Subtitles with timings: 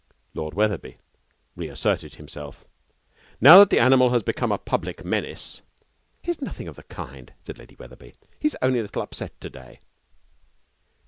[0.33, 0.97] Lord Wetherby
[1.55, 2.65] reasserted himself.
[3.39, 5.61] 'Now that the animal has become a public menace'
[6.23, 8.15] 'He's nothing of the kind,' said Lady Wetherby.
[8.39, 9.79] 'He's only a little upset to day.'